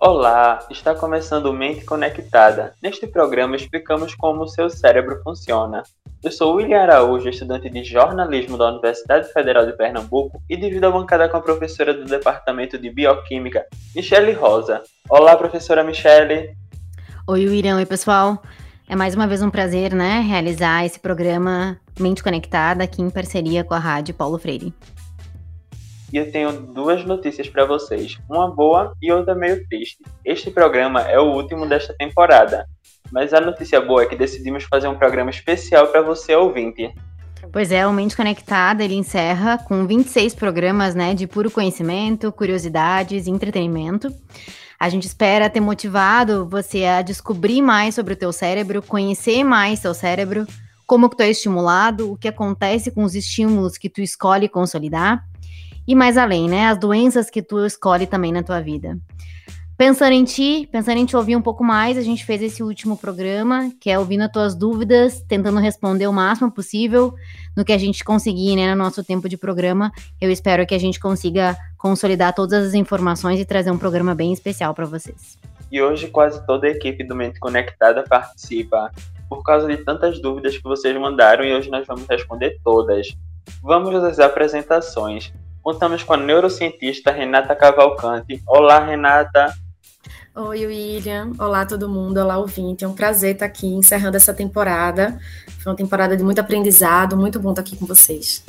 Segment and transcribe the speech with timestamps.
[0.00, 2.72] Olá, está começando Mente Conectada.
[2.80, 5.82] Neste programa explicamos como o seu cérebro funciona.
[6.22, 10.92] Eu sou William Araújo, estudante de jornalismo da Universidade Federal de Pernambuco e divido a
[10.92, 14.84] bancada com a professora do Departamento de Bioquímica, Michele Rosa.
[15.10, 16.54] Olá, professora Michele.
[17.26, 17.74] Oi, William.
[17.74, 18.40] Oi, pessoal.
[18.88, 23.64] É mais uma vez um prazer, né, realizar esse programa Mente Conectada aqui em parceria
[23.64, 24.72] com a Rádio Paulo Freire
[26.12, 29.98] e eu tenho duas notícias para vocês, uma boa e outra meio triste.
[30.24, 32.66] Este programa é o último desta temporada,
[33.12, 36.92] mas a notícia boa é que decidimos fazer um programa especial para você ouvinte.
[37.52, 43.26] Pois é, o Mente Conectada ele encerra com 26 programas né, de puro conhecimento, curiosidades
[43.26, 44.12] e entretenimento.
[44.78, 49.78] A gente espera ter motivado você a descobrir mais sobre o teu cérebro, conhecer mais
[49.80, 50.46] seu cérebro,
[50.86, 55.24] como que tu é estimulado, o que acontece com os estímulos que tu escolhe consolidar
[55.88, 56.66] e mais além, né?
[56.68, 58.98] As doenças que tu escolhe também na tua vida.
[59.74, 62.96] Pensando em ti, pensando em te ouvir um pouco mais, a gente fez esse último
[62.96, 67.14] programa, que é ouvindo as tuas dúvidas, tentando responder o máximo possível
[67.56, 69.90] no que a gente conseguir, né, no nosso tempo de programa.
[70.20, 74.32] Eu espero que a gente consiga consolidar todas as informações e trazer um programa bem
[74.32, 75.38] especial para vocês.
[75.70, 78.90] E hoje quase toda a equipe do Mente Conectada participa,
[79.28, 83.06] por causa de tantas dúvidas que vocês mandaram e hoje nós vamos responder todas.
[83.62, 85.32] Vamos às apresentações.
[85.68, 88.42] Contamos com a neurocientista Renata Cavalcante.
[88.46, 89.52] Olá, Renata.
[90.34, 91.32] Oi, William.
[91.38, 92.16] Olá, todo mundo.
[92.16, 92.86] Olá, ouvinte.
[92.86, 95.20] É um prazer estar aqui encerrando essa temporada.
[95.62, 97.18] Foi uma temporada de muito aprendizado.
[97.18, 98.42] Muito bom estar aqui com vocês.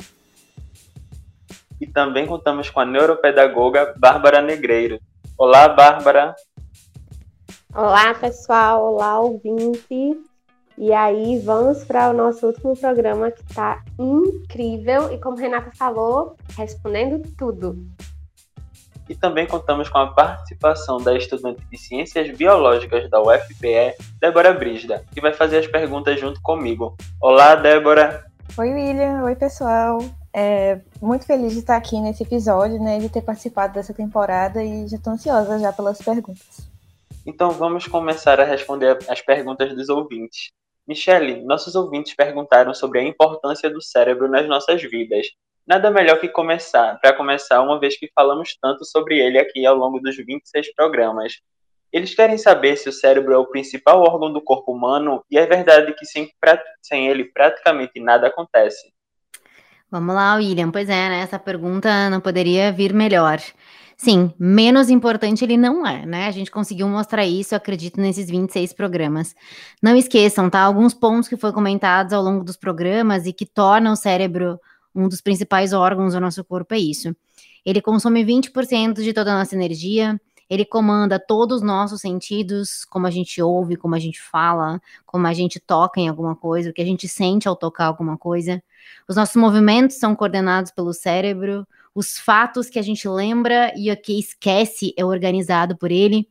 [1.78, 4.98] E também contamos com a neuropedagoga Bárbara Negreiro.
[5.36, 6.34] Olá, Bárbara.
[7.74, 8.94] Olá, pessoal.
[8.94, 10.18] Olá, ouvinte.
[10.82, 16.38] E aí, vamos para o nosso último programa que está incrível e, como Renata falou,
[16.56, 17.76] respondendo tudo.
[19.06, 25.04] E também contamos com a participação da estudante de Ciências Biológicas da UFPE, Débora Brisda,
[25.12, 26.96] que vai fazer as perguntas junto comigo.
[27.20, 28.24] Olá, Débora!
[28.56, 29.22] Oi, William!
[29.24, 29.98] Oi, pessoal!
[30.32, 34.88] É, muito feliz de estar aqui nesse episódio, né, de ter participado dessa temporada e
[34.88, 36.70] já estou ansiosa já pelas perguntas.
[37.26, 40.58] Então vamos começar a responder as perguntas dos ouvintes.
[40.90, 45.28] Michele, nossos ouvintes perguntaram sobre a importância do cérebro nas nossas vidas.
[45.64, 49.76] Nada melhor que começar, para começar, uma vez que falamos tanto sobre ele aqui ao
[49.76, 51.34] longo dos 26 programas.
[51.92, 55.46] Eles querem saber se o cérebro é o principal órgão do corpo humano e é
[55.46, 56.28] verdade que sem,
[56.82, 58.92] sem ele praticamente nada acontece.
[59.88, 60.72] Vamos lá, William.
[60.72, 61.20] Pois é, né?
[61.20, 63.38] Essa pergunta não poderia vir melhor.
[64.02, 66.26] Sim, menos importante ele não é, né?
[66.26, 69.34] A gente conseguiu mostrar isso, acredito, nesses 26 programas.
[69.82, 70.62] Não esqueçam, tá?
[70.62, 74.58] Alguns pontos que foram comentados ao longo dos programas e que tornam o cérebro
[74.94, 77.14] um dos principais órgãos do nosso corpo é isso.
[77.62, 80.18] Ele consome 20% de toda a nossa energia,
[80.48, 85.26] ele comanda todos os nossos sentidos, como a gente ouve, como a gente fala, como
[85.26, 88.62] a gente toca em alguma coisa, o que a gente sente ao tocar alguma coisa.
[89.06, 93.96] Os nossos movimentos são coordenados pelo cérebro, os fatos que a gente lembra e o
[93.96, 96.28] que esquece é organizado por ele.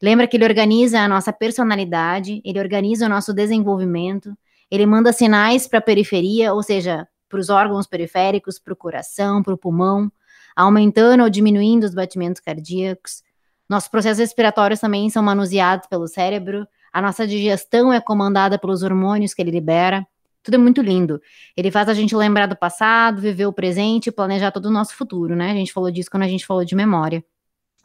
[0.00, 4.36] Lembra que ele organiza a nossa personalidade, ele organiza o nosso desenvolvimento,
[4.70, 9.42] ele manda sinais para a periferia, ou seja, para os órgãos periféricos, para o coração,
[9.42, 10.10] para o pulmão,
[10.54, 13.22] aumentando ou diminuindo os batimentos cardíacos.
[13.68, 19.32] Nossos processos respiratórios também são manuseados pelo cérebro, a nossa digestão é comandada pelos hormônios
[19.32, 20.06] que ele libera.
[20.42, 21.20] Tudo é muito lindo.
[21.56, 24.94] Ele faz a gente lembrar do passado, viver o presente e planejar todo o nosso
[24.94, 25.50] futuro, né?
[25.50, 27.24] A gente falou disso quando a gente falou de memória.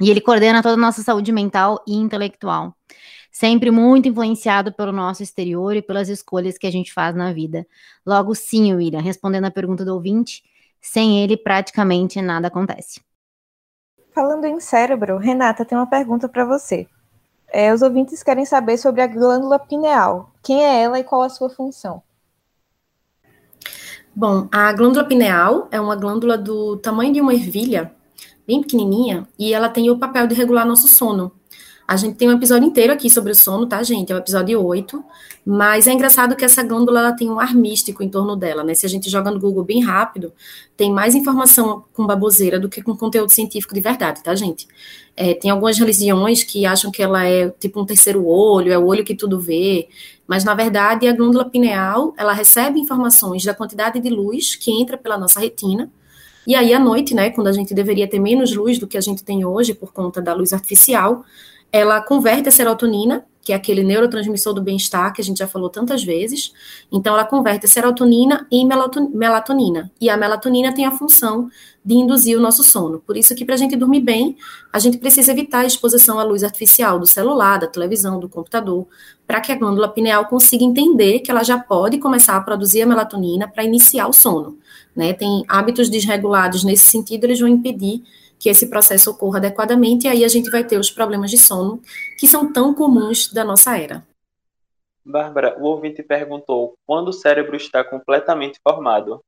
[0.01, 2.75] E ele coordena toda a nossa saúde mental e intelectual.
[3.31, 7.67] Sempre muito influenciado pelo nosso exterior e pelas escolhas que a gente faz na vida.
[8.05, 10.41] Logo, sim, William, respondendo a pergunta do ouvinte,
[10.81, 13.01] sem ele praticamente nada acontece.
[14.13, 16.87] Falando em cérebro, Renata tem uma pergunta para você.
[17.47, 20.31] É, os ouvintes querem saber sobre a glândula pineal.
[20.41, 22.01] Quem é ela e qual a sua função?
[24.17, 27.93] Bom, a glândula pineal é uma glândula do tamanho de uma ervilha,
[28.47, 31.33] bem pequenininha, e ela tem o papel de regular nosso sono.
[31.87, 34.11] A gente tem um episódio inteiro aqui sobre o sono, tá, gente?
[34.11, 35.03] É o episódio 8.
[35.45, 38.73] Mas é engraçado que essa glândula ela tem um ar místico em torno dela, né?
[38.73, 40.33] Se a gente joga no Google bem rápido,
[40.75, 44.67] tem mais informação com baboseira do que com conteúdo científico de verdade, tá, gente?
[45.15, 48.85] É, tem algumas religiões que acham que ela é tipo um terceiro olho, é o
[48.85, 49.87] olho que tudo vê.
[50.27, 54.97] Mas, na verdade, a glândula pineal, ela recebe informações da quantidade de luz que entra
[54.97, 55.91] pela nossa retina.
[56.47, 59.01] E aí, à noite, né, quando a gente deveria ter menos luz do que a
[59.01, 61.23] gente tem hoje por conta da luz artificial,
[61.71, 65.69] ela converte a serotonina que é aquele neurotransmissor do bem-estar que a gente já falou
[65.69, 66.51] tantas vezes.
[66.91, 68.67] Então, ela converte a serotonina em
[69.13, 69.91] melatonina.
[70.01, 71.47] E a melatonina tem a função
[71.85, 72.99] de induzir o nosso sono.
[73.05, 74.35] Por isso que para a gente dormir bem,
[74.73, 78.87] a gente precisa evitar a exposição à luz artificial do celular, da televisão, do computador,
[79.27, 82.87] para que a glândula pineal consiga entender que ela já pode começar a produzir a
[82.87, 84.57] melatonina para iniciar o sono.
[84.95, 85.13] Né?
[85.13, 88.01] Tem hábitos desregulados nesse sentido, eles vão impedir
[88.45, 91.81] que esse processo ocorra adequadamente, e aí a gente vai ter os problemas de sono
[92.15, 94.05] que são tão comuns da nossa era.
[95.03, 99.19] Bárbara, o ouvinte perguntou quando o cérebro está completamente formado.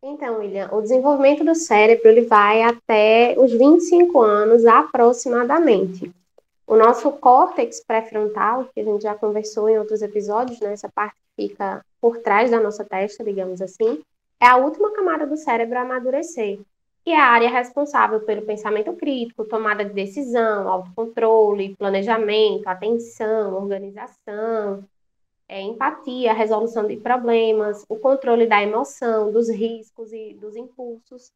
[0.00, 6.12] Então, William, o desenvolvimento do cérebro ele vai até os 25 anos aproximadamente.
[6.68, 11.16] O nosso córtex pré-frontal, que a gente já conversou em outros episódios, né, essa parte
[11.36, 14.00] que fica por trás da nossa testa, digamos assim,
[14.40, 16.60] é a última camada do cérebro a amadurecer.
[17.06, 24.82] E é a área responsável pelo pensamento crítico, tomada de decisão, autocontrole, planejamento, atenção, organização,
[25.46, 31.30] é, empatia, resolução de problemas, o controle da emoção, dos riscos e dos impulsos.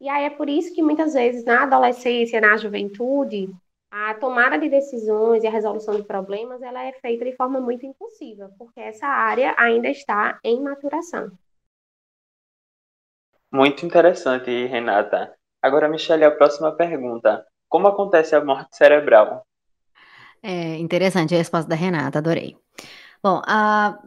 [0.00, 3.50] E aí é por isso que muitas vezes na adolescência, na juventude,
[3.90, 7.84] a tomada de decisões e a resolução de problemas ela é feita de forma muito
[7.84, 11.30] impulsiva, porque essa área ainda está em maturação.
[13.52, 15.34] Muito interessante, Renata.
[15.62, 17.44] Agora, Michelle, a próxima pergunta.
[17.68, 19.44] Como acontece a morte cerebral?
[20.42, 22.56] É interessante a resposta da Renata, adorei.
[23.22, 23.98] Bom, a,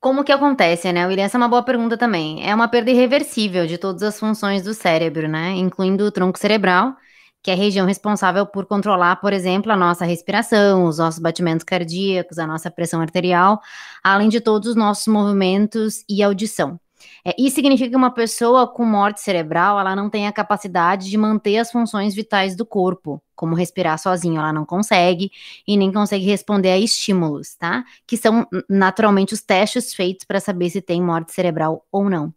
[0.00, 1.24] como que acontece, né, William?
[1.24, 2.48] Essa é uma boa pergunta também.
[2.48, 5.50] É uma perda irreversível de todas as funções do cérebro, né?
[5.50, 6.94] Incluindo o tronco cerebral,
[7.42, 11.64] que é a região responsável por controlar, por exemplo, a nossa respiração, os nossos batimentos
[11.64, 13.60] cardíacos, a nossa pressão arterial,
[14.02, 16.78] além de todos os nossos movimentos e audição.
[17.24, 21.16] É, isso significa que uma pessoa com morte cerebral, ela não tem a capacidade de
[21.16, 25.30] manter as funções vitais do corpo, como respirar sozinho, ela não consegue
[25.66, 27.84] e nem consegue responder a estímulos, tá?
[28.06, 32.32] Que são naturalmente os testes feitos para saber se tem morte cerebral ou não.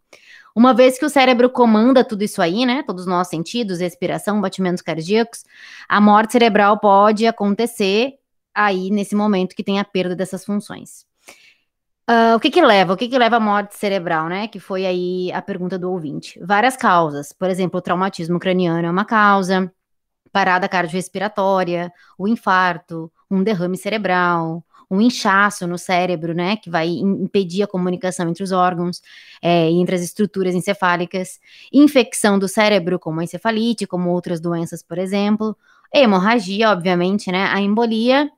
[0.54, 2.82] Uma vez que o cérebro comanda tudo isso aí, né?
[2.82, 5.44] Todos os nossos sentidos, respiração, batimentos cardíacos,
[5.88, 8.14] a morte cerebral pode acontecer
[8.54, 11.05] aí nesse momento que tem a perda dessas funções.
[12.08, 12.92] Uh, o que que leva?
[12.92, 14.46] O que que leva à morte cerebral, né?
[14.46, 16.38] Que foi aí a pergunta do ouvinte.
[16.40, 17.32] Várias causas.
[17.32, 19.72] Por exemplo, o traumatismo craniano é uma causa,
[20.32, 26.56] parada cardiorrespiratória, o infarto, um derrame cerebral, um inchaço no cérebro, né?
[26.56, 29.02] Que vai impedir a comunicação entre os órgãos
[29.42, 31.40] é, entre as estruturas encefálicas,
[31.72, 35.56] infecção do cérebro, como a encefalite, como outras doenças, por exemplo,
[35.92, 37.46] hemorragia, obviamente, né?
[37.46, 38.30] A embolia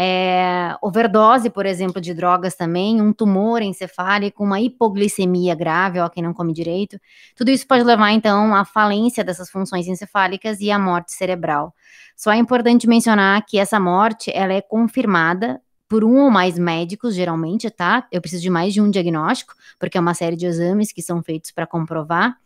[0.00, 6.22] é, overdose, por exemplo, de drogas também, um tumor encefálico, uma hipoglicemia grave, ó, quem
[6.22, 7.00] não come direito.
[7.34, 11.74] Tudo isso pode levar, então, à falência dessas funções encefálicas e à morte cerebral.
[12.16, 17.12] Só é importante mencionar que essa morte, ela é confirmada por um ou mais médicos,
[17.16, 18.06] geralmente, tá?
[18.12, 21.20] Eu preciso de mais de um diagnóstico, porque é uma série de exames que são
[21.24, 22.36] feitos para comprovar.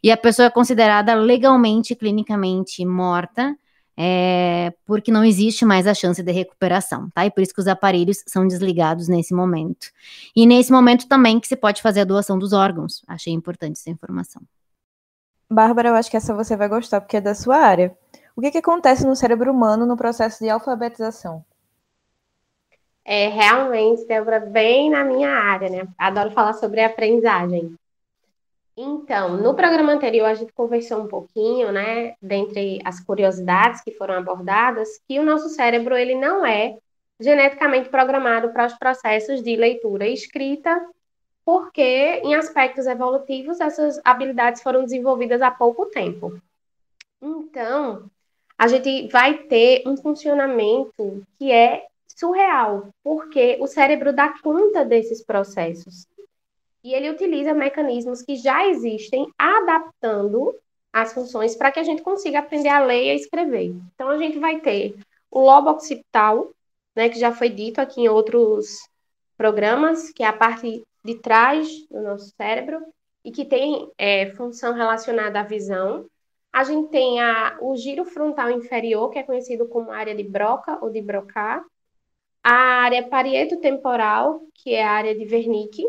[0.00, 3.56] E a pessoa é considerada legalmente, clinicamente morta
[4.02, 7.26] é, porque não existe mais a chance de recuperação, tá?
[7.26, 9.88] E por isso que os aparelhos são desligados nesse momento.
[10.34, 13.02] E nesse momento também que se pode fazer a doação dos órgãos.
[13.06, 14.40] Achei importante essa informação.
[15.50, 17.94] Bárbara, eu acho que essa você vai gostar porque é da sua área.
[18.34, 21.44] O que, que acontece no cérebro humano no processo de alfabetização?
[23.04, 25.86] É realmente, Débora, bem na minha área, né?
[25.98, 27.74] Adoro falar sobre aprendizagem.
[28.82, 34.14] Então, no programa anterior a gente conversou um pouquinho, né, dentre as curiosidades que foram
[34.14, 36.78] abordadas, que o nosso cérebro ele não é
[37.20, 40.82] geneticamente programado para os processos de leitura e escrita,
[41.44, 46.40] porque em aspectos evolutivos essas habilidades foram desenvolvidas há pouco tempo.
[47.20, 48.10] Então,
[48.56, 51.84] a gente vai ter um funcionamento que é
[52.16, 56.06] surreal, porque o cérebro dá conta desses processos.
[56.82, 60.54] E ele utiliza mecanismos que já existem, adaptando
[60.92, 63.74] as funções para que a gente consiga aprender a ler e a escrever.
[63.94, 64.96] Então, a gente vai ter
[65.30, 66.50] o lobo occipital,
[66.96, 68.78] né, que já foi dito aqui em outros
[69.36, 72.82] programas, que é a parte de trás do nosso cérebro
[73.24, 76.06] e que tem é, função relacionada à visão.
[76.52, 80.78] A gente tem a, o giro frontal inferior, que é conhecido como área de Broca
[80.82, 81.64] ou de Broca.
[82.42, 85.84] A área parieto-temporal, que é a área de Wernicke,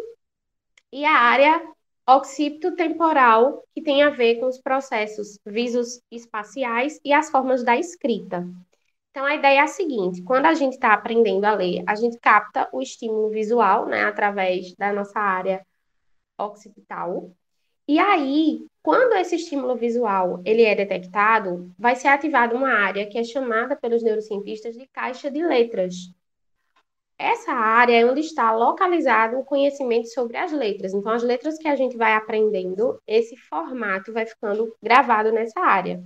[0.92, 1.62] e a área
[2.08, 8.48] occipito-temporal, que tem a ver com os processos visos espaciais e as formas da escrita.
[9.12, 12.18] Então, a ideia é a seguinte: quando a gente está aprendendo a ler, a gente
[12.20, 15.66] capta o estímulo visual, né, através da nossa área
[16.38, 17.32] occipital,
[17.88, 23.18] E aí, quando esse estímulo visual ele é detectado, vai ser ativada uma área que
[23.18, 25.96] é chamada pelos neurocientistas de caixa de letras.
[27.22, 30.92] Essa área é onde está localizado o conhecimento sobre as letras.
[30.92, 36.04] Então, as letras que a gente vai aprendendo, esse formato vai ficando gravado nessa área.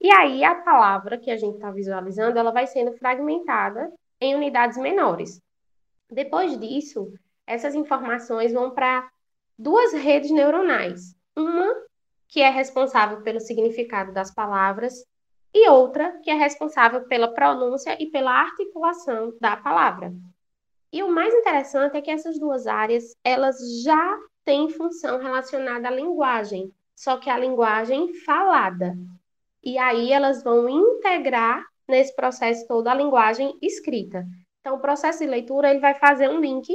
[0.00, 4.78] E aí, a palavra que a gente está visualizando, ela vai sendo fragmentada em unidades
[4.78, 5.40] menores.
[6.08, 7.12] Depois disso,
[7.44, 9.10] essas informações vão para
[9.58, 11.16] duas redes neuronais.
[11.36, 11.74] Uma
[12.28, 15.04] que é responsável pelo significado das palavras
[15.52, 20.12] e outra que é responsável pela pronúncia e pela articulação da palavra.
[20.92, 25.90] E o mais interessante é que essas duas áreas, elas já têm função relacionada à
[25.90, 28.94] linguagem, só que a linguagem falada.
[29.62, 34.26] E aí elas vão integrar nesse processo todo a linguagem escrita.
[34.60, 36.72] Então, o processo de leitura ele vai fazer um link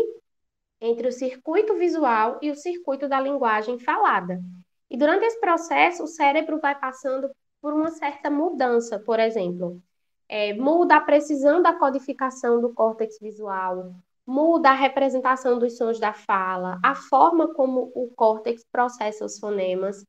[0.81, 4.41] entre o circuito visual e o circuito da linguagem falada.
[4.89, 7.29] E durante esse processo, o cérebro vai passando
[7.61, 9.81] por uma certa mudança, por exemplo.
[10.29, 13.95] É, muda a precisão da codificação do córtex visual,
[14.27, 20.03] muda a representação dos sons da fala, a forma como o córtex processa os fonemas.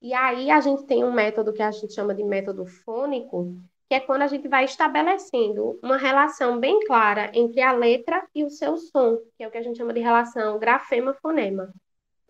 [0.00, 3.56] E aí a gente tem um método que a gente chama de método fônico,
[3.88, 8.44] que é quando a gente vai estabelecendo uma relação bem clara entre a letra e
[8.44, 11.72] o seu som, que é o que a gente chama de relação grafema-fonema.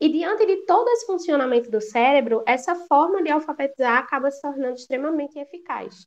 [0.00, 4.74] E diante de todo esse funcionamento do cérebro, essa forma de alfabetizar acaba se tornando
[4.74, 6.06] extremamente eficaz.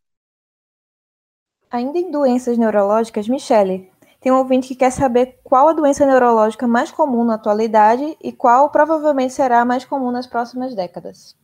[1.70, 6.68] Ainda em doenças neurológicas, Michele, tem um ouvinte que quer saber qual a doença neurológica
[6.68, 11.36] mais comum na atualidade e qual provavelmente será a mais comum nas próximas décadas.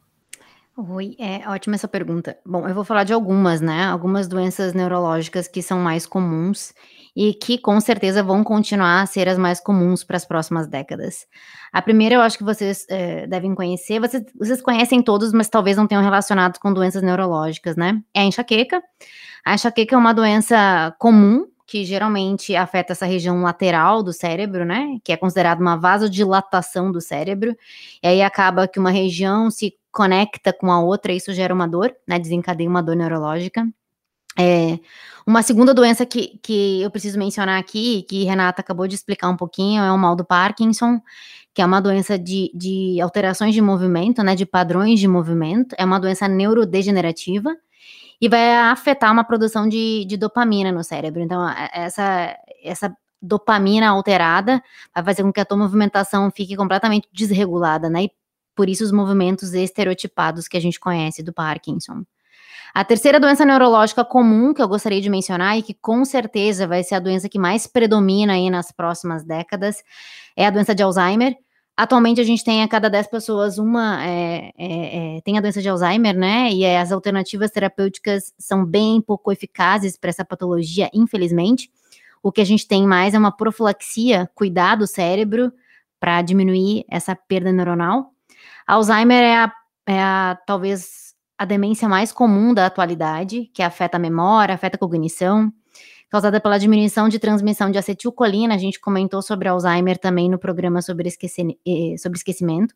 [0.75, 2.36] Oi, é ótima essa pergunta.
[2.44, 3.86] Bom, eu vou falar de algumas, né?
[3.86, 6.74] Algumas doenças neurológicas que são mais comuns
[7.15, 11.27] e que com certeza vão continuar a ser as mais comuns para as próximas décadas.
[11.72, 15.77] A primeira eu acho que vocês é, devem conhecer, vocês, vocês conhecem todos, mas talvez
[15.77, 18.01] não tenham relacionado com doenças neurológicas, né?
[18.12, 18.82] É a enxaqueca.
[19.46, 24.98] A enxaqueca é uma doença comum que geralmente afeta essa região lateral do cérebro, né?
[25.03, 27.55] Que é considerada uma vasodilatação do cérebro.
[28.01, 31.67] E aí acaba que uma região se conecta com a outra, e isso gera uma
[31.67, 32.20] dor, né?
[32.20, 33.65] Desencadeia uma dor neurológica.
[34.38, 34.79] É,
[35.27, 39.38] uma segunda doença que, que eu preciso mencionar aqui, que Renata acabou de explicar um
[39.38, 41.00] pouquinho, é o mal do Parkinson,
[41.53, 45.86] que é uma doença de, de alterações de movimento, né, de padrões de movimento, é
[45.86, 47.55] uma doença neurodegenerativa,
[48.24, 51.20] e vai afetar uma produção de, de dopamina no cérebro.
[51.22, 54.63] Então, essa, essa dopamina alterada
[54.96, 58.06] vai fazer com que a tua movimentação fique completamente desregulada, né?
[58.06, 58.12] E
[58.56, 62.06] por isso os movimentos estereotipados que a gente conhece do Parkinson.
[62.74, 66.82] A terceira doença neurológica comum que eu gostaria de mencionar e que com certeza vai
[66.82, 69.84] ser a doença que mais predomina aí nas próximas décadas
[70.34, 71.36] é a doença de Alzheimer.
[71.75, 75.60] Atualmente a gente tem a cada 10 pessoas uma é, é, é, tem a doença
[75.60, 76.51] de Alzheimer, né?
[76.51, 81.72] E as alternativas terapêuticas são bem pouco eficazes para essa patologia, infelizmente.
[82.22, 85.51] O que a gente tem mais é uma profilaxia, cuidar do cérebro
[86.00, 88.12] para diminuir essa perda neuronal.
[88.68, 89.53] Alzheimer é a,
[89.88, 94.80] é a talvez a demência mais comum da atualidade, que afeta a memória, afeta a
[94.80, 95.51] cognição
[96.13, 98.53] causada pela diminuição de transmissão de acetilcolina.
[98.53, 102.75] A gente comentou sobre Alzheimer também no programa sobre, esqueci eh, sobre esquecimento.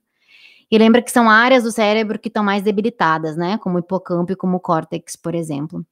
[0.72, 3.60] E lembra que são áreas do cérebro que estão mais debilitadas, né?
[3.60, 5.86] Como o hipocampo e como o córtex, por exemplo.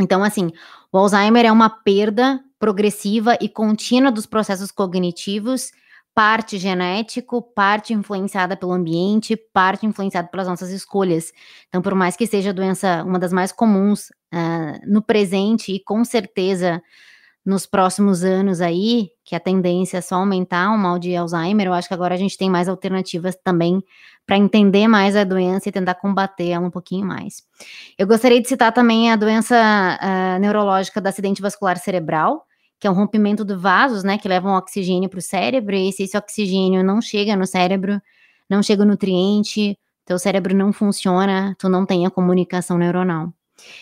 [0.00, 0.52] Então, assim,
[0.92, 5.72] o Alzheimer é uma perda progressiva e contínua dos processos cognitivos
[6.14, 11.32] parte genético, parte influenciada pelo ambiente, parte influenciada pelas nossas escolhas.
[11.68, 15.80] Então, por mais que seja a doença uma das mais comuns uh, no presente e
[15.80, 16.80] com certeza
[17.44, 21.74] nos próximos anos aí, que a tendência é só aumentar o mal de Alzheimer, eu
[21.74, 23.82] acho que agora a gente tem mais alternativas também
[24.26, 27.42] para entender mais a doença e tentar combater ela um pouquinho mais.
[27.98, 32.46] Eu gostaria de citar também a doença uh, neurológica do acidente vascular cerebral,
[32.84, 36.02] que é um rompimento de vasos, né, que levam oxigênio para o cérebro, e se
[36.02, 37.98] esse oxigênio não chega no cérebro,
[38.46, 43.32] não chega o nutriente, teu cérebro não funciona, tu não tem a comunicação neuronal.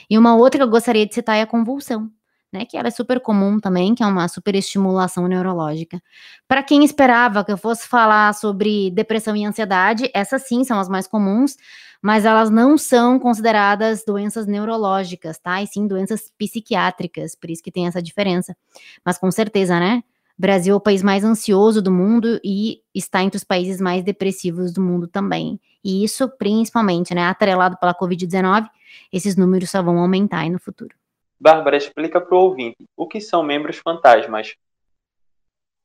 [0.09, 2.09] E uma outra que eu gostaria de citar é a convulsão,
[2.52, 6.00] né, que ela é super comum também, que é uma superestimulação neurológica.
[6.47, 10.88] Para quem esperava que eu fosse falar sobre depressão e ansiedade, essas sim são as
[10.88, 11.56] mais comuns,
[12.02, 15.62] mas elas não são consideradas doenças neurológicas, tá?
[15.62, 18.56] E sim doenças psiquiátricas, por isso que tem essa diferença.
[19.04, 20.02] Mas com certeza, né?
[20.37, 24.73] Brasil é o país mais ansioso do mundo e está entre os países mais depressivos
[24.73, 25.61] do mundo também.
[25.85, 28.68] E isso, principalmente, né, atrelado pela Covid-19,
[29.12, 30.94] esses números só vão aumentar aí no futuro.
[31.38, 34.56] Bárbara, explica para o ouvinte o que são membros fantasmas.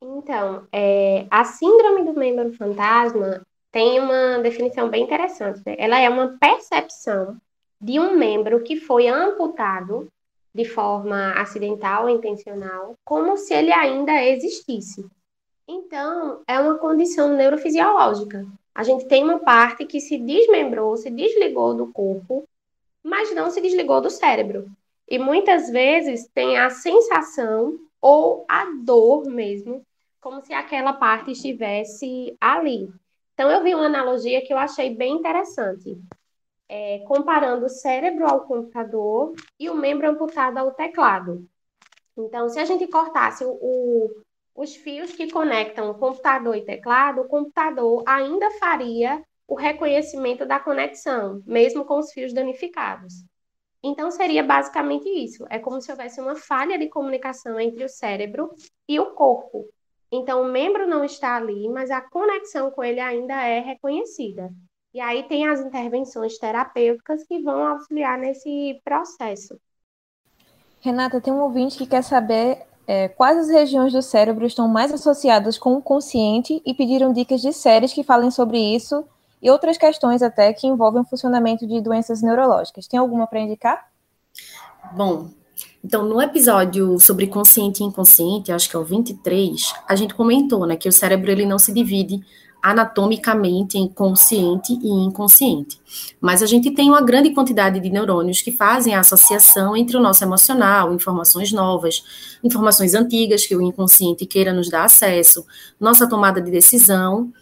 [0.02, 5.62] Então, é, a síndrome do membro fantasma tem uma definição bem interessante.
[5.64, 5.76] Né?
[5.78, 7.36] Ela é uma percepção
[7.80, 10.08] de um membro que foi amputado
[10.54, 15.06] de forma acidental ou intencional, como se ele ainda existisse.
[15.68, 18.46] Então, é uma condição neurofisiológica.
[18.74, 22.48] A gente tem uma parte que se desmembrou, se desligou do corpo,
[23.02, 24.70] mas não se desligou do cérebro.
[25.06, 29.82] E muitas vezes tem a sensação ou a dor mesmo,
[30.20, 32.90] como se aquela parte estivesse ali.
[33.38, 35.96] Então, eu vi uma analogia que eu achei bem interessante,
[36.68, 41.48] é, comparando o cérebro ao computador e o membro amputado ao teclado.
[42.16, 44.22] Então, se a gente cortasse o, o,
[44.56, 51.40] os fios que conectam computador e teclado, o computador ainda faria o reconhecimento da conexão,
[51.46, 53.24] mesmo com os fios danificados.
[53.84, 55.46] Então, seria basicamente isso.
[55.48, 58.50] É como se houvesse uma falha de comunicação entre o cérebro
[58.88, 59.64] e o corpo.
[60.10, 64.50] Então, o membro não está ali, mas a conexão com ele ainda é reconhecida.
[64.94, 69.58] E aí tem as intervenções terapêuticas que vão auxiliar nesse processo.
[70.80, 74.92] Renata, tem um ouvinte que quer saber é, quais as regiões do cérebro estão mais
[74.92, 79.04] associadas com o consciente e pediram dicas de séries que falem sobre isso
[79.42, 82.86] e outras questões até que envolvem o funcionamento de doenças neurológicas.
[82.86, 83.90] Tem alguma para indicar?
[84.92, 85.28] Bom,
[85.84, 90.66] então, no episódio sobre consciente e inconsciente, acho que é o 23, a gente comentou,
[90.66, 92.20] né, que o cérebro ele não se divide
[92.60, 95.80] anatomicamente em consciente e inconsciente.
[96.20, 100.00] Mas a gente tem uma grande quantidade de neurônios que fazem a associação entre o
[100.00, 102.02] nosso emocional, informações novas,
[102.42, 105.46] informações antigas que o inconsciente queira nos dar acesso,
[105.78, 107.32] nossa tomada de decisão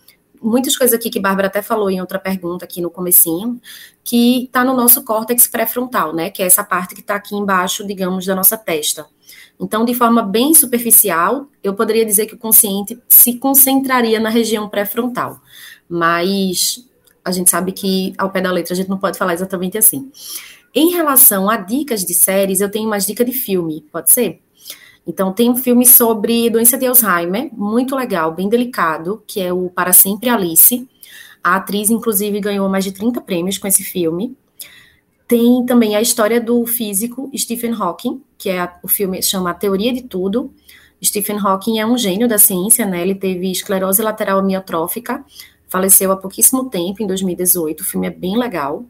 [0.43, 3.61] muitas coisas aqui que Bárbara até falou em outra pergunta aqui no comecinho,
[4.05, 6.31] que está no nosso córtex pré-frontal, né?
[6.31, 9.07] Que é essa parte que está aqui embaixo, digamos, da nossa testa.
[9.59, 14.69] Então, de forma bem superficial, eu poderia dizer que o consciente se concentraria na região
[14.69, 15.41] pré-frontal.
[15.89, 16.87] Mas
[17.25, 20.11] a gente sabe que, ao pé da letra, a gente não pode falar exatamente assim.
[20.75, 24.43] Em relação a dicas de séries, eu tenho mais dica de filme, pode ser?
[25.07, 29.71] Então, tem um filme sobre doença de Alzheimer, muito legal, bem delicado, que é o
[29.71, 30.89] Para Sempre Alice.
[31.43, 34.37] A atriz, inclusive, ganhou mais de 30 prêmios com esse filme.
[35.29, 39.55] Tem também a história do físico Stephen Hawking, que é a, o filme chama A
[39.55, 40.53] Teoria de Tudo.
[41.05, 43.03] Stephen Hawking é um gênio da ciência, né?
[43.03, 45.25] Ele teve esclerose lateral amiotrófica,
[45.69, 47.81] faleceu há pouquíssimo tempo, em 2018.
[47.81, 48.85] O filme é bem legal.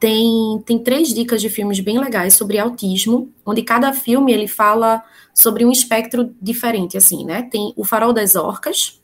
[0.00, 5.04] Tem, tem três dicas de filmes bem legais sobre autismo, onde cada filme ele fala
[5.34, 7.42] sobre um espectro diferente, assim, né?
[7.42, 9.00] Tem O Farol das Orcas,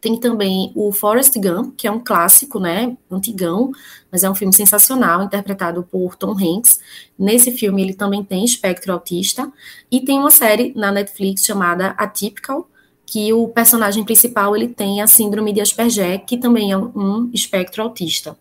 [0.00, 3.72] tem também o Forrest Gump, que é um clássico, né, antigão,
[4.12, 6.78] mas é um filme sensacional, interpretado por Tom Hanks.
[7.18, 9.50] Nesse filme ele também tem espectro autista.
[9.90, 12.68] E tem uma série na Netflix chamada Atypical,
[13.04, 17.82] que o personagem principal ele tem a síndrome de Asperger, que também é um espectro
[17.82, 18.38] autista.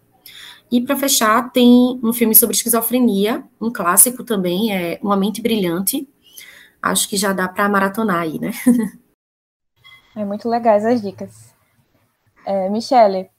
[0.71, 6.07] E para fechar, tem um filme sobre esquizofrenia, um clássico também, é Uma Mente Brilhante.
[6.81, 8.51] Acho que já dá para maratonar aí, né?
[10.15, 11.53] É muito legais as dicas.
[12.45, 13.29] É, Michele,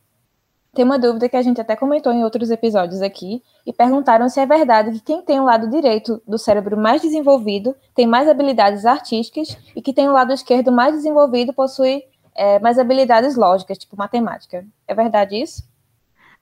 [0.75, 4.39] tem uma dúvida que a gente até comentou em outros episódios aqui, e perguntaram se
[4.39, 8.85] é verdade que quem tem o lado direito do cérebro mais desenvolvido tem mais habilidades
[8.85, 13.97] artísticas e que tem o lado esquerdo mais desenvolvido possui é, mais habilidades lógicas, tipo
[13.97, 14.67] matemática.
[14.87, 15.65] É verdade isso?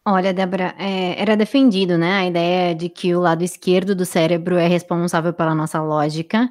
[0.06, 4.56] Olha, Débora, é, era defendido, né, a ideia de que o lado esquerdo do cérebro
[4.58, 6.50] é responsável pela nossa lógica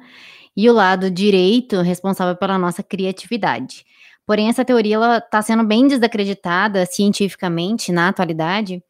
[0.56, 3.84] e o lado direito responsável pela nossa criatividade.
[4.26, 8.82] Porém, essa teoria está sendo bem desacreditada cientificamente na atualidade,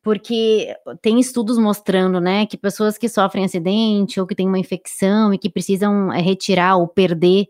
[0.00, 0.72] porque
[1.02, 5.38] tem estudos mostrando, né, que pessoas que sofrem acidente ou que têm uma infecção e
[5.38, 7.48] que precisam é, retirar ou perder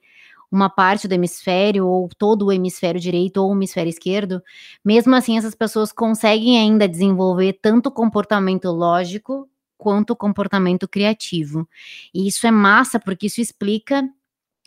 [0.55, 4.41] uma parte do hemisfério, ou todo o hemisfério direito ou o hemisfério esquerdo,
[4.85, 11.69] mesmo assim essas pessoas conseguem ainda desenvolver tanto comportamento lógico quanto comportamento criativo.
[12.15, 14.09] E isso é massa, porque isso explica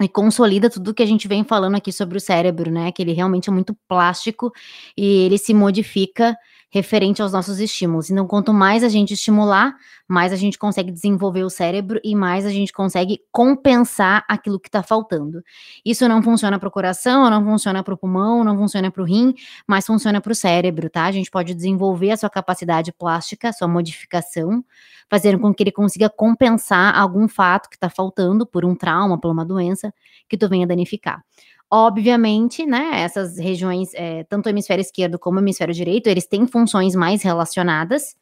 [0.02, 2.92] e consolida tudo que a gente vem falando aqui sobre o cérebro, né?
[2.92, 4.52] Que ele realmente é muito plástico
[4.96, 6.38] e ele se modifica
[6.70, 8.10] referente aos nossos estímulos.
[8.10, 9.76] Então, quanto mais a gente estimular,
[10.08, 14.68] mais a gente consegue desenvolver o cérebro e mais a gente consegue compensar aquilo que
[14.68, 15.42] está faltando.
[15.86, 19.06] Isso não funciona para o coração, não funciona para o pulmão, não funciona para o
[19.06, 19.34] rim,
[19.66, 21.06] mas funciona para o cérebro, tá?
[21.06, 24.64] A gente pode desenvolver a sua capacidade plástica, a sua modificação,
[25.10, 29.32] fazendo com que ele consiga compensar algum fato que está faltando por um trauma, por
[29.32, 29.94] uma doença
[30.28, 31.24] que tu venha danificar.
[31.70, 36.48] Obviamente, né, essas regiões, é, tanto o hemisfério esquerdo como o hemisfério direito, eles têm
[36.48, 38.16] funções mais relacionadas,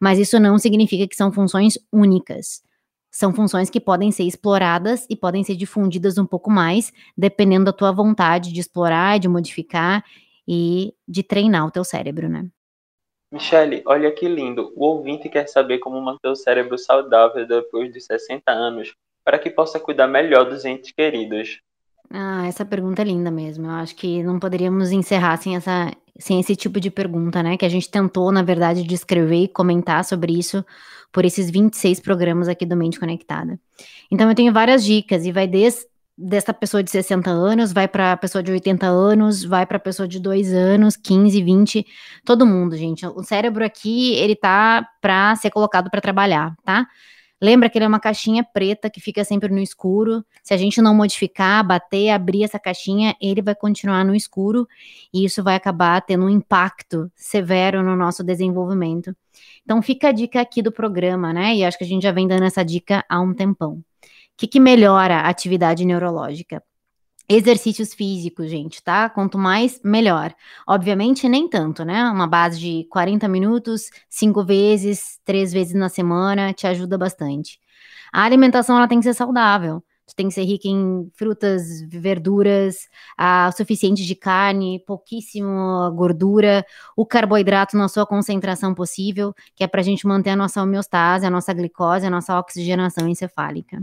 [0.00, 2.60] mas isso não significa que são funções únicas.
[3.10, 7.72] São funções que podem ser exploradas e podem ser difundidas um pouco mais, dependendo da
[7.72, 10.04] tua vontade de explorar, de modificar
[10.46, 12.48] e de treinar o teu cérebro, né?
[13.30, 14.72] Michele, olha que lindo.
[14.74, 19.50] O ouvinte quer saber como manter o cérebro saudável depois de 60 anos, para que
[19.50, 21.60] possa cuidar melhor dos entes queridos.
[22.10, 23.66] Ah, essa pergunta é linda mesmo.
[23.66, 27.56] Eu acho que não poderíamos encerrar sem, essa, sem esse tipo de pergunta, né?
[27.56, 30.64] Que a gente tentou, na verdade, descrever e comentar sobre isso
[31.12, 33.58] por esses 26 programas aqui do Mente Conectada.
[34.10, 35.86] Então, eu tenho várias dicas e vai desde
[36.18, 39.80] dessa pessoa de 60 anos, vai para a pessoa de 80 anos, vai para a
[39.80, 41.86] pessoa de 2 anos, 15, 20,
[42.24, 43.06] todo mundo, gente.
[43.06, 46.88] O cérebro aqui, ele tá para ser colocado para trabalhar, tá?
[47.40, 50.24] Lembra que ele é uma caixinha preta que fica sempre no escuro.
[50.42, 54.66] Se a gente não modificar, bater, abrir essa caixinha, ele vai continuar no escuro
[55.12, 59.16] e isso vai acabar tendo um impacto severo no nosso desenvolvimento.
[59.62, 61.54] Então fica a dica aqui do programa, né?
[61.54, 63.74] E acho que a gente já vem dando essa dica há um tempão.
[63.74, 63.84] O
[64.36, 66.62] que, que melhora a atividade neurológica?
[67.30, 69.10] Exercícios físicos, gente, tá?
[69.10, 70.34] Quanto mais, melhor.
[70.66, 72.04] Obviamente, nem tanto, né?
[72.04, 77.60] Uma base de 40 minutos, cinco vezes, três vezes na semana, te ajuda bastante.
[78.12, 79.82] A alimentação, ela tem que ser saudável.
[80.18, 87.76] Tem que ser rica em frutas, verduras, a suficiente de carne, pouquíssimo gordura, o carboidrato
[87.76, 91.52] na sua concentração possível, que é para a gente manter a nossa homeostase, a nossa
[91.54, 93.80] glicose, a nossa oxigenação encefálica.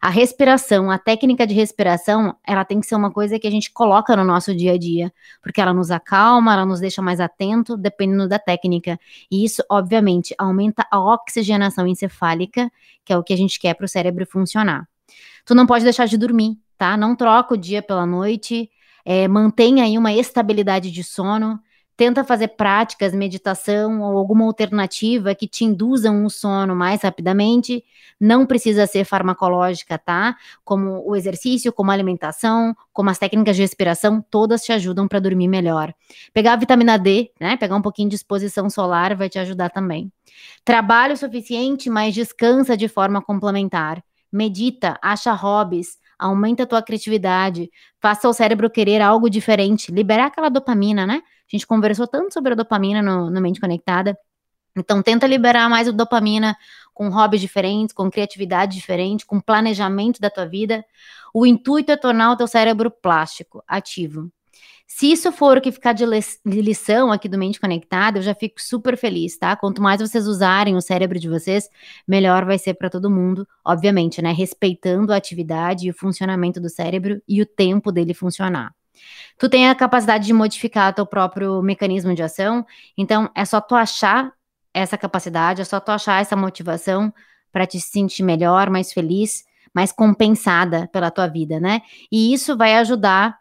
[0.00, 3.70] A respiração, a técnica de respiração, ela tem que ser uma coisa que a gente
[3.70, 5.12] coloca no nosso dia a dia,
[5.42, 8.98] porque ela nos acalma, ela nos deixa mais atento, dependendo da técnica.
[9.30, 12.72] E isso, obviamente, aumenta a oxigenação encefálica,
[13.04, 14.88] que é o que a gente quer para o cérebro funcionar.
[15.46, 16.96] Tu não pode deixar de dormir, tá?
[16.96, 18.68] Não troca o dia pela noite,
[19.04, 21.60] é, mantenha aí uma estabilidade de sono,
[21.96, 27.84] tenta fazer práticas, meditação ou alguma alternativa que te induzam o sono mais rapidamente.
[28.20, 30.36] Não precisa ser farmacológica, tá?
[30.64, 35.20] Como o exercício, como a alimentação, como as técnicas de respiração, todas te ajudam para
[35.20, 35.94] dormir melhor.
[36.34, 37.56] Pegar a vitamina D, né?
[37.56, 40.10] Pegar um pouquinho de exposição solar vai te ajudar também.
[40.64, 48.28] Trabalho suficiente, mas descansa de forma complementar medita, acha hobbies, aumenta a tua criatividade, faça
[48.28, 51.22] o cérebro querer algo diferente, liberar aquela dopamina, né?
[51.24, 54.18] A gente conversou tanto sobre a dopamina no, no Mente Conectada.
[54.76, 56.56] Então, tenta liberar mais a dopamina
[56.92, 60.84] com hobbies diferentes, com criatividade diferente, com planejamento da tua vida.
[61.32, 64.30] O intuito é tornar o teu cérebro plástico, ativo.
[64.86, 66.06] Se isso for o que ficar de,
[66.46, 69.56] lição aqui do Mente Conectada, eu já fico super feliz, tá?
[69.56, 71.68] Quanto mais vocês usarem o cérebro de vocês,
[72.06, 74.32] melhor vai ser para todo mundo, obviamente, né?
[74.32, 78.72] Respeitando a atividade e o funcionamento do cérebro e o tempo dele funcionar.
[79.38, 82.64] Tu tem a capacidade de modificar teu próprio mecanismo de ação,
[82.96, 84.32] então é só tu achar
[84.72, 87.12] essa capacidade, é só tu achar essa motivação
[87.50, 89.44] para te sentir melhor, mais feliz,
[89.74, 91.82] mais compensada pela tua vida, né?
[92.10, 93.36] E isso vai ajudar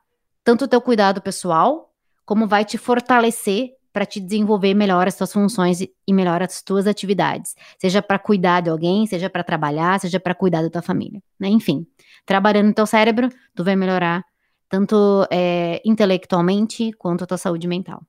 [0.46, 1.90] tanto o teu cuidado pessoal,
[2.24, 6.86] como vai te fortalecer para te desenvolver melhor as tuas funções e melhor as tuas
[6.86, 11.22] atividades, seja para cuidar de alguém, seja para trabalhar, seja para cuidar da tua família,
[11.40, 11.48] né?
[11.48, 11.88] Enfim,
[12.26, 14.24] trabalhando no teu cérebro, tu vai melhorar
[14.70, 18.02] tanto é, intelectualmente quanto a tua saúde mental.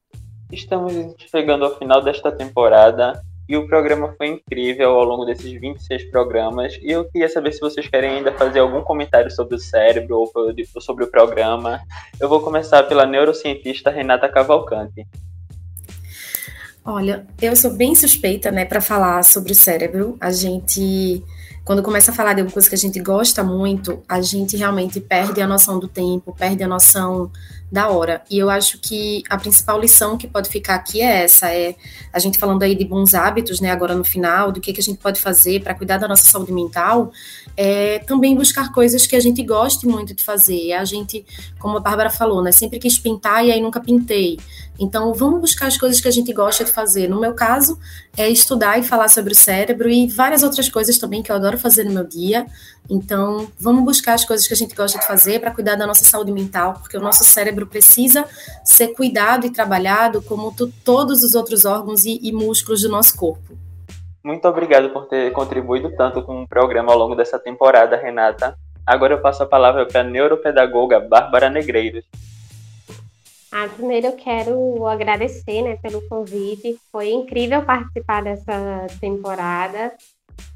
[0.53, 6.11] Estamos chegando ao final desta temporada e o programa foi incrível ao longo desses 26
[6.11, 6.79] programas.
[6.83, 10.81] E eu queria saber se vocês querem ainda fazer algum comentário sobre o cérebro ou
[10.81, 11.81] sobre o programa.
[12.21, 15.07] Eu vou começar pela neurocientista Renata Cavalcante.
[16.85, 20.17] Olha, eu sou bem suspeita, né, para falar sobre o cérebro.
[20.21, 21.23] A gente
[21.67, 25.01] quando começa a falar de alguma coisa que a gente gosta muito, a gente realmente
[25.01, 27.29] perde a noção do tempo, perde a noção
[27.73, 28.23] da hora.
[28.31, 31.75] E eu acho que a principal lição que pode ficar aqui é essa, é
[32.13, 34.83] a gente falando aí de bons hábitos, né, agora no final, do que, que a
[34.83, 37.11] gente pode fazer para cuidar da nossa saúde mental,
[37.57, 40.73] é também buscar coisas que a gente goste muito de fazer.
[40.73, 41.27] A gente,
[41.59, 44.39] como a Bárbara falou, né, sempre quis pintar e aí nunca pintei.
[44.79, 47.09] Então, vamos buscar as coisas que a gente gosta de fazer.
[47.09, 47.79] No meu caso,
[48.17, 51.59] é estudar e falar sobre o cérebro e várias outras coisas também que eu adoro
[51.59, 52.47] fazer no meu dia.
[52.89, 56.05] Então, vamos buscar as coisas que a gente gosta de fazer para cuidar da nossa
[56.05, 58.25] saúde mental, porque o nosso cérebro precisa
[58.65, 63.57] ser cuidado e trabalhado como todos os outros órgãos e, e músculos do nosso corpo.
[64.23, 68.57] Muito obrigado por ter contribuído tanto com o programa ao longo dessa temporada, Renata.
[68.85, 72.05] Agora eu passo a palavra para a neuropedagoga Bárbara Negreiros.
[73.59, 76.79] Ah, primeiro eu quero agradecer né, pelo convite.
[76.93, 79.95] Foi incrível participar dessa temporada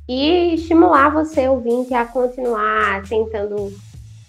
[0.07, 3.75] e estimular você, ouvinte, a continuar tentando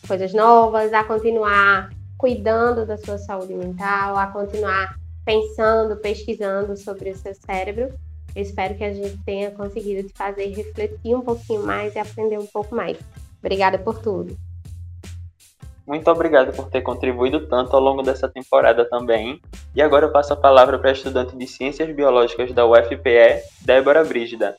[0.08, 7.18] coisas novas, a continuar cuidando da sua saúde mental, a continuar pensando, pesquisando sobre o
[7.18, 7.94] seu cérebro.
[8.34, 12.40] Eu espero que a gente tenha conseguido te fazer refletir um pouquinho mais e aprender
[12.40, 12.98] um pouco mais.
[13.38, 14.38] Obrigada por tudo.
[15.92, 19.42] Muito obrigado por ter contribuído tanto ao longo dessa temporada também.
[19.76, 24.02] E agora eu passo a palavra para a estudante de Ciências Biológicas da UFPE, Débora
[24.02, 24.56] Brígida.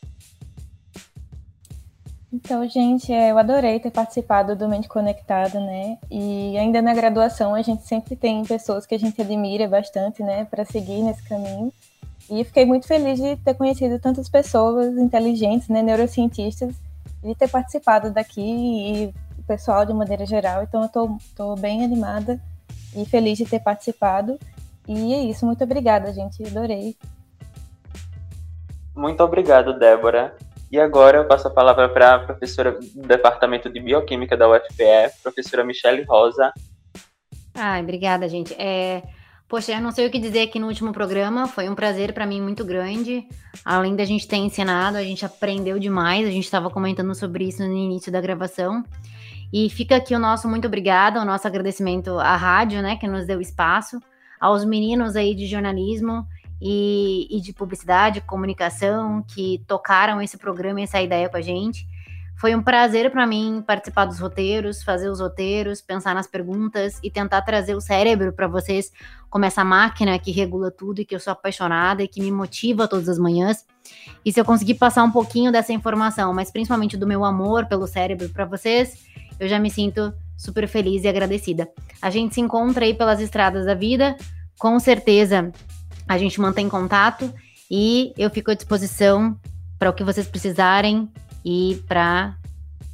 [2.31, 5.97] Então, gente, é, eu adorei ter participado do Mente Conectado, né?
[6.11, 10.45] E ainda na graduação a gente sempre tem pessoas que a gente admira bastante, né,
[10.45, 11.73] para seguir nesse caminho.
[12.31, 16.75] E fiquei muito feliz de ter conhecido tantas pessoas inteligentes, né, neurocientistas,
[17.25, 20.63] de ter participado daqui e o pessoal de maneira geral.
[20.63, 22.41] Então, eu tô, tô bem animada
[22.97, 24.39] e feliz de ter participado.
[24.89, 26.97] E é isso, muito obrigada, gente, adorei.
[28.95, 30.37] Muito obrigado, Débora.
[30.71, 35.13] E agora eu passo a palavra para a professora do Departamento de Bioquímica da UFPE,
[35.23, 36.53] professora Michele Rosa.
[37.55, 38.55] Ai, obrigada, gente.
[38.55, 39.03] É...
[39.47, 42.25] Poxa, eu não sei o que dizer aqui no último programa, foi um prazer para
[42.25, 43.29] mim muito grande.
[43.63, 47.63] Além da gente ter ensinado, a gente aprendeu demais, a gente estava comentando sobre isso
[47.63, 48.83] no início da gravação.
[49.53, 53.27] E fica aqui o nosso muito obrigado, o nosso agradecimento à rádio, né, que nos
[53.27, 54.01] deu espaço,
[54.41, 56.27] aos meninos aí de jornalismo
[56.61, 61.87] e, e de publicidade, comunicação, que tocaram esse programa e essa ideia com a gente.
[62.43, 67.11] Foi um prazer para mim participar dos roteiros, fazer os roteiros, pensar nas perguntas e
[67.11, 68.91] tentar trazer o cérebro para vocês
[69.31, 72.89] como essa máquina que regula tudo e que eu sou apaixonada e que me motiva
[72.89, 73.65] todas as manhãs.
[74.25, 77.87] E se eu conseguir passar um pouquinho dessa informação, mas principalmente do meu amor pelo
[77.87, 79.07] cérebro para vocês,
[79.39, 81.69] eu já me sinto super feliz e agradecida.
[82.01, 84.17] A gente se encontra aí pelas estradas da vida,
[84.59, 85.53] com certeza
[86.09, 87.33] a gente mantém contato
[87.71, 89.37] e eu fico à disposição
[89.79, 91.09] para o que vocês precisarem
[91.45, 92.37] e para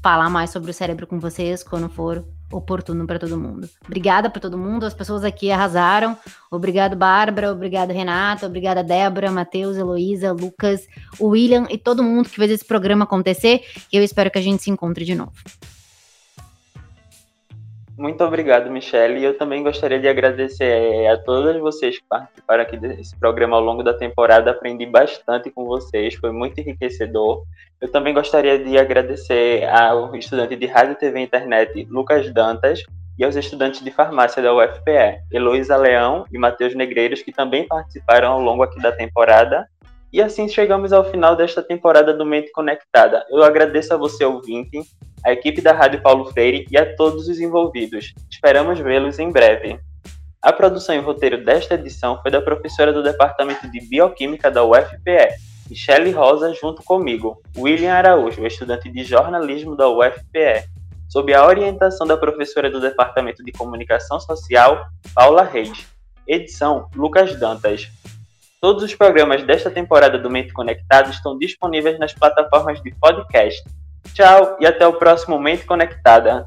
[0.03, 3.69] falar mais sobre o cérebro com vocês quando for oportuno para todo mundo.
[3.85, 6.17] Obrigada para todo mundo, as pessoas aqui arrasaram.
[6.51, 10.87] Obrigado, Bárbara, obrigado, Renata, obrigada, Débora, Matheus, Heloísa, Lucas,
[11.21, 13.63] William e todo mundo que fez esse programa acontecer.
[13.93, 15.33] E eu espero que a gente se encontre de novo.
[17.99, 19.19] Muito obrigado, Michelle.
[19.19, 23.57] E eu também gostaria de agradecer eh, a todas vocês que participaram aqui desse programa
[23.57, 24.53] ao longo da temporada.
[24.53, 27.43] Aprendi bastante com vocês, foi muito enriquecedor.
[27.81, 32.85] Eu também gostaria de agradecer ao estudante de Rádio, TV e Internet, Lucas Dantas,
[33.19, 38.31] e aos estudantes de farmácia da UFPE, Heloísa Leão e Matheus Negreiros, que também participaram
[38.31, 39.69] ao longo aqui da temporada.
[40.13, 43.27] E assim chegamos ao final desta temporada do Mente Conectada.
[43.29, 44.83] Eu agradeço a você, ouvinte,
[45.25, 48.15] a equipe da Rádio Paulo Freire e a todos os envolvidos.
[48.31, 49.79] Esperamos vê-los em breve.
[50.41, 55.35] A produção e roteiro desta edição foi da professora do Departamento de Bioquímica da UFPE,
[55.69, 60.65] Michele Rosa, junto comigo, William Araújo, estudante de jornalismo da UFPE,
[61.09, 65.87] sob a orientação da professora do Departamento de Comunicação Social, Paula Reis.
[66.27, 67.91] Edição Lucas Dantas.
[68.61, 73.65] Todos os programas desta temporada do Mente Conectado estão disponíveis nas plataformas de podcast.
[74.15, 76.47] Tchau e até o próximo Mente Conectada.